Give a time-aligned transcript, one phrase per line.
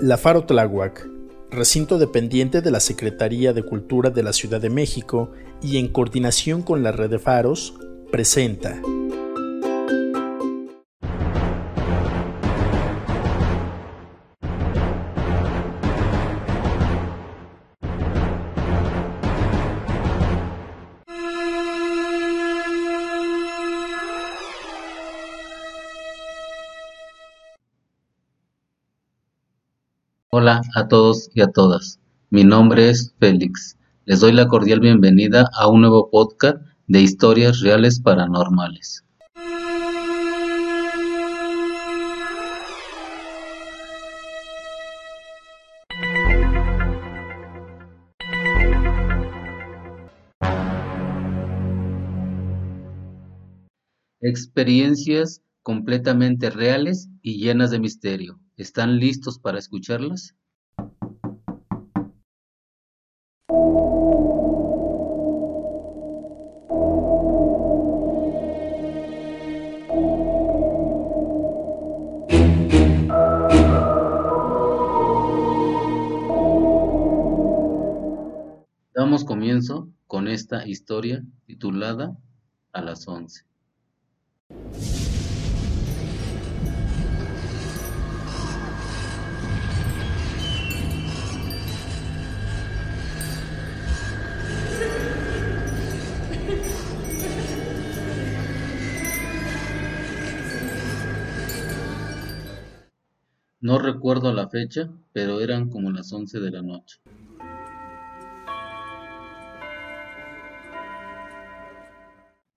[0.00, 1.08] La Faro Tláhuac,
[1.50, 5.32] recinto dependiente de la Secretaría de Cultura de la Ciudad de México
[5.62, 7.74] y en coordinación con la red de faros,
[8.10, 8.80] presenta.
[30.36, 32.00] Hola a todos y a todas.
[32.28, 33.78] Mi nombre es Félix.
[34.04, 36.56] Les doy la cordial bienvenida a un nuevo podcast
[36.88, 39.04] de historias reales paranormales.
[54.20, 58.40] Experiencias completamente reales y llenas de misterio.
[58.56, 60.36] ¿Están listos para escucharlas?
[78.94, 82.16] Damos comienzo con esta historia titulada
[82.72, 83.44] A las once.
[103.64, 107.00] No recuerdo la fecha, pero eran como las once de la noche.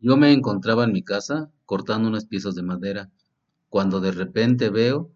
[0.00, 3.10] Yo me encontraba en mi casa cortando unas piezas de madera,
[3.68, 5.10] cuando de repente veo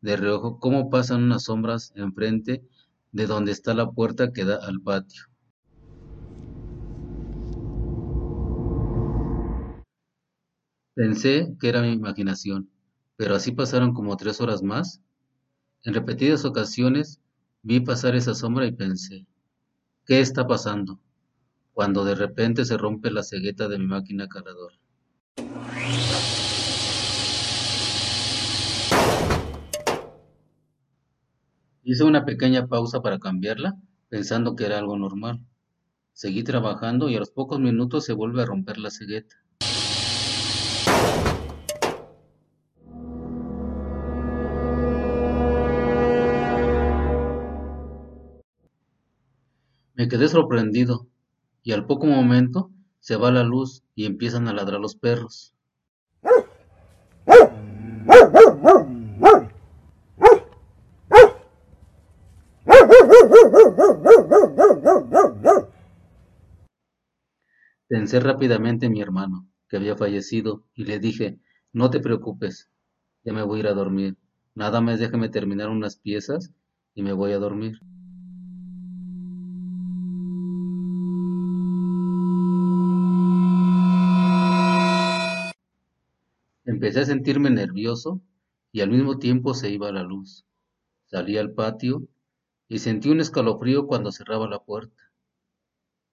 [0.00, 2.62] de reojo cómo pasan unas sombras enfrente
[3.10, 5.24] de donde está la puerta que da al patio.
[10.94, 12.70] Pensé que era mi imaginación,
[13.16, 15.02] pero así pasaron como tres horas más
[15.84, 17.20] en repetidas ocasiones
[17.62, 19.26] vi pasar esa sombra y pensé,
[20.06, 21.00] ¿qué está pasando?
[21.72, 24.76] Cuando de repente se rompe la cegueta de mi máquina cargadora.
[31.82, 33.76] Hice una pequeña pausa para cambiarla,
[34.08, 35.40] pensando que era algo normal.
[36.12, 39.34] Seguí trabajando y a los pocos minutos se vuelve a romper la cegueta.
[49.94, 51.06] Me quedé sorprendido,
[51.62, 52.70] y al poco momento
[53.00, 55.54] se va la luz y empiezan a ladrar los perros.
[67.86, 71.38] Pensé rápidamente en mi hermano, que había fallecido, y le dije,
[71.74, 72.70] no te preocupes,
[73.24, 74.16] ya me voy a ir a dormir.
[74.54, 76.50] Nada más déjame terminar unas piezas
[76.94, 77.78] y me voy a dormir.
[86.82, 88.20] Empecé a sentirme nervioso
[88.72, 90.44] y al mismo tiempo se iba la luz.
[91.06, 92.08] Salí al patio
[92.66, 95.12] y sentí un escalofrío cuando cerraba la puerta.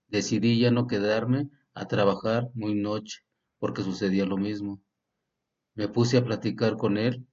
[0.10, 3.24] Decidí ya no quedarme a trabajar muy noche
[3.58, 4.80] porque sucedía lo mismo.
[5.74, 7.26] Me puse a platicar con él,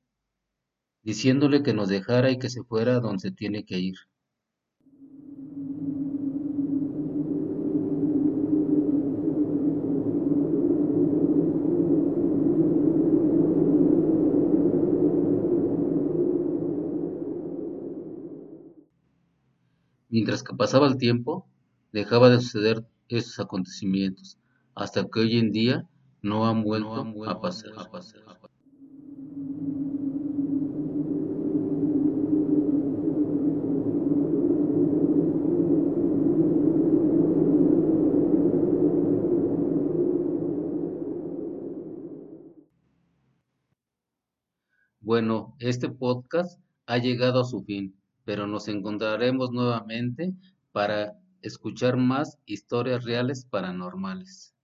[1.02, 3.96] diciéndole que nos dejara y que se fuera donde se tiene que ir.
[20.08, 21.46] Mientras que pasaba el tiempo,
[21.92, 24.38] dejaba de suceder esos acontecimientos,
[24.74, 25.88] hasta que hoy en día
[26.22, 26.94] no han vuelto,
[27.28, 27.72] a pasar.
[45.00, 47.94] Bueno, este podcast ha llegado a su fin
[48.26, 50.34] pero nos encontraremos nuevamente
[50.72, 54.55] para escuchar más historias reales paranormales.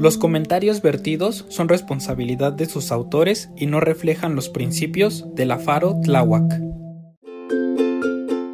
[0.00, 5.58] Los comentarios vertidos son responsabilidad de sus autores y no reflejan los principios de la
[5.58, 6.58] Faro Tláhuac.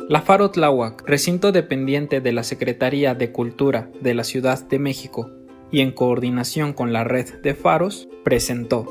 [0.08, 5.30] La Faro Tláhuac, recinto dependiente de la Secretaría de Cultura de la Ciudad de México
[5.70, 8.84] y en coordinación con la red de faros, presentó